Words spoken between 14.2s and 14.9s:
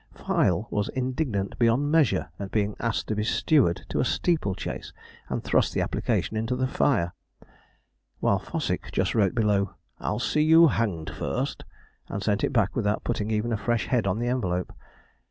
envelope.